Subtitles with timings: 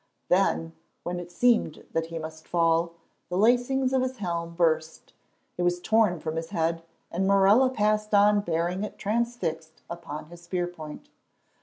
[0.29, 0.73] Then,
[1.03, 2.93] when it seemed that he must fall,
[3.29, 5.13] the lacings of his helm burst.
[5.57, 6.81] It was torn from his head,
[7.11, 11.09] and Morella passed on bearing it transfixed upon his spear point.